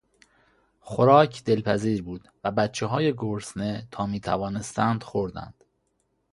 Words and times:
خوراک 0.81 1.43
دلپذیر 1.43 2.03
بود 2.03 2.27
و 2.43 2.51
بچههای 2.51 3.13
گرسنه 3.13 3.87
تا 3.91 4.05
میتوانستند 4.05 5.03
خوردند. 5.03 5.63